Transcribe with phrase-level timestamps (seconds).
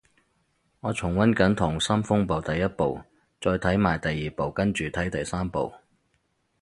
[0.79, 2.99] 我重溫緊溏心風暴第一部，
[3.39, 5.71] 再睇埋第二部跟住睇第三部